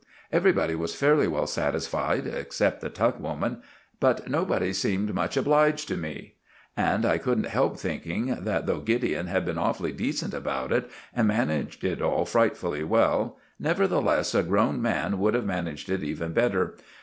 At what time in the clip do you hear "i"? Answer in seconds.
7.05-7.19